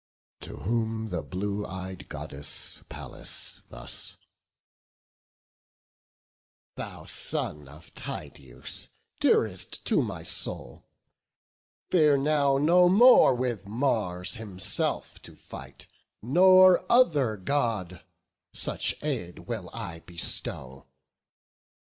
[0.39, 4.17] To whom the blue ey'd Goddess, Pallas, thus:
[6.75, 8.87] "Thou son of Tydeus,
[9.19, 10.87] dearest to my soul,
[11.91, 15.85] Fear now no more with Mars himself to fight,
[16.23, 18.03] Nor other God;
[18.53, 20.87] such aid will I bestow.